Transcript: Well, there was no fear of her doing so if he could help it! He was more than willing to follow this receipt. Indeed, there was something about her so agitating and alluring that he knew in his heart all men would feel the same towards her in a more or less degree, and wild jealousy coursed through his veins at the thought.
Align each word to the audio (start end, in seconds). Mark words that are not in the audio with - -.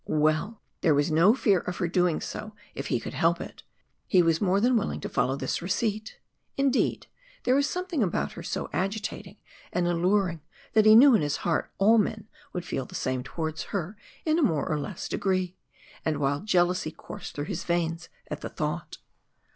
Well, 0.07 0.63
there 0.81 0.95
was 0.95 1.11
no 1.11 1.35
fear 1.35 1.59
of 1.59 1.77
her 1.77 1.87
doing 1.87 2.21
so 2.21 2.55
if 2.73 2.87
he 2.87 2.99
could 2.99 3.13
help 3.13 3.39
it! 3.39 3.61
He 4.07 4.23
was 4.23 4.41
more 4.41 4.59
than 4.59 4.75
willing 4.75 4.99
to 5.01 5.09
follow 5.09 5.35
this 5.35 5.61
receipt. 5.61 6.17
Indeed, 6.57 7.05
there 7.43 7.53
was 7.53 7.69
something 7.69 8.01
about 8.01 8.31
her 8.31 8.41
so 8.41 8.67
agitating 8.73 9.37
and 9.71 9.87
alluring 9.87 10.41
that 10.73 10.87
he 10.87 10.95
knew 10.95 11.13
in 11.13 11.21
his 11.21 11.37
heart 11.45 11.71
all 11.77 11.99
men 11.99 12.27
would 12.51 12.65
feel 12.65 12.85
the 12.85 12.95
same 12.95 13.21
towards 13.21 13.65
her 13.77 13.95
in 14.25 14.39
a 14.39 14.41
more 14.41 14.67
or 14.67 14.79
less 14.79 15.07
degree, 15.07 15.55
and 16.03 16.17
wild 16.19 16.47
jealousy 16.47 16.89
coursed 16.89 17.35
through 17.35 17.45
his 17.45 17.63
veins 17.63 18.09
at 18.27 18.41
the 18.41 18.49
thought. 18.49 18.97